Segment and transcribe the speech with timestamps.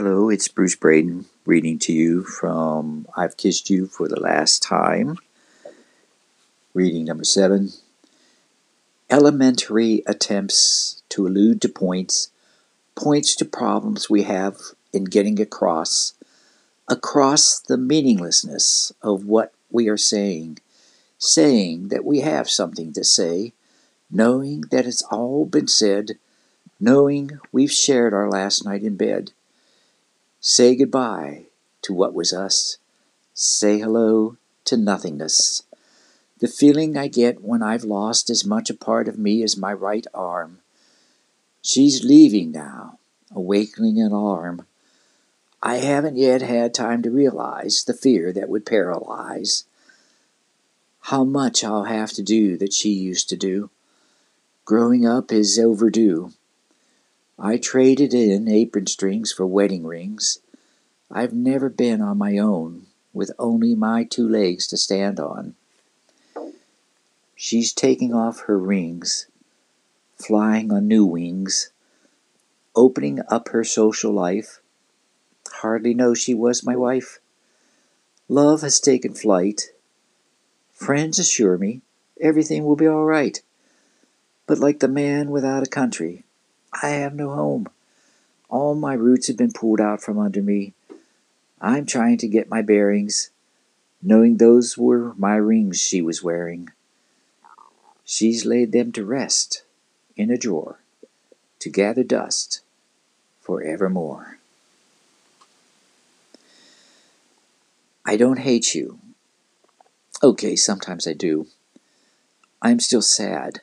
[0.00, 5.18] Hello, it's Bruce Braden reading to you from I've Kissed You for the Last Time.
[6.72, 7.70] Reading number seven.
[9.10, 12.30] Elementary attempts to allude to points,
[12.94, 14.58] points to problems we have
[14.92, 16.14] in getting across,
[16.86, 20.60] across the meaninglessness of what we are saying,
[21.18, 23.52] saying that we have something to say,
[24.08, 26.20] knowing that it's all been said,
[26.78, 29.32] knowing we've shared our last night in bed
[30.40, 31.46] Say goodbye
[31.82, 32.78] to what was us.
[33.34, 35.64] Say hello to nothingness.
[36.38, 39.72] The feeling I get when I've lost as much a part of me as my
[39.72, 40.60] right arm.
[41.60, 43.00] She's leaving now,
[43.34, 44.64] awakening an alarm.
[45.60, 49.64] I haven't yet had time to realize the fear that would paralyze.
[51.00, 53.70] How much I'll have to do that she used to do.
[54.64, 56.32] Growing up is overdue.
[57.38, 60.40] I traded in apron strings for wedding rings.
[61.10, 65.54] I've never been on my own, with only my two legs to stand on.
[67.36, 69.28] She's taking off her rings,
[70.16, 71.70] flying on new wings,
[72.74, 74.60] opening up her social life.
[75.50, 77.20] Hardly know she was my wife.
[78.28, 79.70] Love has taken flight.
[80.72, 81.82] Friends assure me
[82.20, 83.40] everything will be all right.
[84.46, 86.24] But like the man without a country,
[86.72, 87.68] I have no home.
[88.48, 90.74] All my roots have been pulled out from under me.
[91.60, 93.30] I'm trying to get my bearings,
[94.00, 96.70] knowing those were my rings she was wearing.
[98.04, 99.64] She's laid them to rest
[100.16, 100.78] in a drawer
[101.58, 102.60] to gather dust
[103.40, 104.38] for evermore.
[108.06, 108.98] I don't hate you.
[110.22, 111.48] Okay, sometimes I do.
[112.62, 113.60] I'm still sad,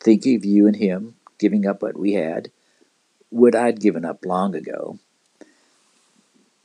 [0.00, 2.52] thinking of you and him giving up what we had,
[3.30, 4.98] what I'd given up long ago.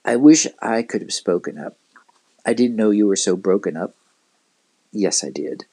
[0.03, 1.77] I wish I could have spoken up.
[2.45, 3.95] I didn't know you were so broken up.
[4.91, 5.65] Yes, I did.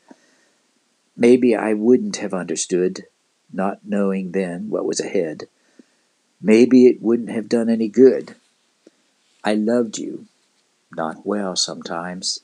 [1.15, 3.05] Maybe I wouldn't have understood,
[3.53, 5.49] not knowing then what was ahead.
[6.41, 8.35] Maybe it wouldn't have done any good.
[9.45, 10.27] I loved you.
[10.97, 12.41] Not well sometimes.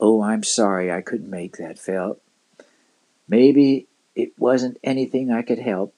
[0.00, 2.20] Oh, I'm sorry I couldn't make that felt.
[3.28, 5.94] Maybe it wasn't anything I could help.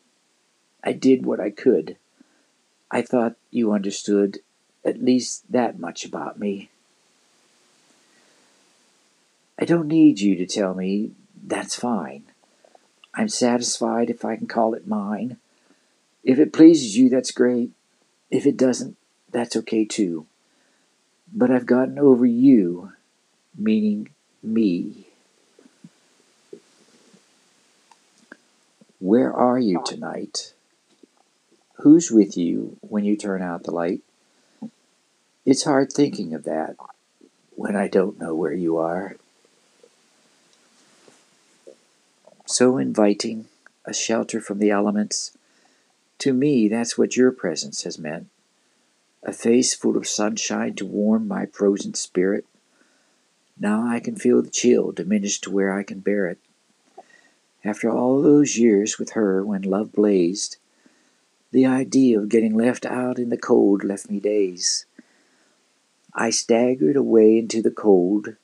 [0.84, 1.97] I did what I could.
[2.91, 4.41] I thought you understood
[4.84, 6.69] at least that much about me.
[9.59, 11.12] I don't need you to tell me
[11.43, 12.25] that's fine.
[13.15, 15.39] I'm satisfied if I can call it mine.
[16.25, 17.71] If it pleases you, that's great.
[18.31, 18.97] If it doesn't,
[19.31, 20.27] that's okay too.
[21.33, 22.93] But I've gotten over you,
[23.57, 24.11] meaning
[24.43, 25.08] me.
[29.00, 30.54] Where are you tonight?
[31.76, 34.00] Who's with you when you turn out the light?
[35.47, 36.75] It's hard thinking of that
[37.54, 39.16] when I don't know where you are.
[42.44, 43.47] So inviting,
[43.84, 45.30] a shelter from the elements.
[46.19, 48.26] To me, that's what your presence has meant.
[49.22, 52.47] A face full of sunshine to warm my frozen spirit.
[53.56, 56.38] Now I can feel the chill diminish to where I can bear it.
[57.65, 60.59] After all those years with her when love blazed,
[61.51, 64.85] the idea of getting left out in the cold left me dazed.
[66.15, 68.37] I staggered away into the cold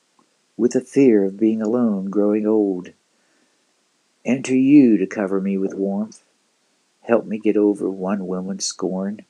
[0.57, 2.91] with the fear of being alone growing old.
[4.23, 6.23] Enter you to cover me with warmth,
[7.01, 9.21] help me get over one woman's scorn.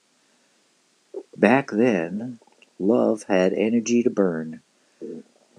[1.35, 2.39] Back then,
[2.79, 4.61] love had energy to burn.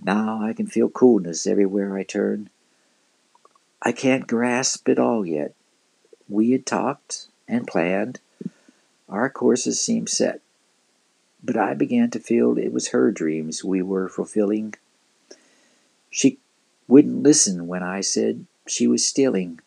[0.02, 2.48] Now I can feel coolness everywhere I turn.
[3.82, 5.54] I can't grasp it all yet.
[6.28, 8.20] We had talked and planned.
[9.08, 10.40] Our courses seemed set.
[11.44, 14.74] But I began to feel it was her dreams we were fulfilling.
[16.10, 16.38] She
[16.88, 19.60] wouldn't listen when I said she was stealing.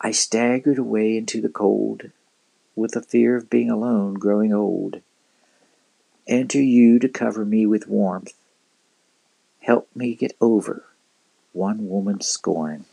[0.00, 2.10] I staggered away into the cold,
[2.74, 5.00] with the fear of being alone growing old.
[6.26, 8.34] Enter you to cover me with warmth.
[9.60, 10.89] Help me get over
[11.52, 12.84] one woman scorn.